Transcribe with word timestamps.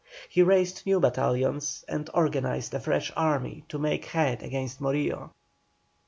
He 0.29 0.41
raised 0.41 0.83
new 0.87 0.99
battalions 0.99 1.85
and 1.87 2.09
organized 2.15 2.73
a 2.73 2.79
fresh 2.79 3.11
army 3.15 3.65
to 3.69 3.77
make 3.77 4.05
head 4.05 4.41
against 4.41 4.81
Morillo. 4.81 5.29